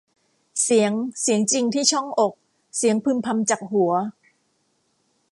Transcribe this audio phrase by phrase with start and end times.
[0.63, 2.33] เสียง เสียงจริงที่ช่องอก
[2.77, 3.93] เสียงพึมพำจากหัว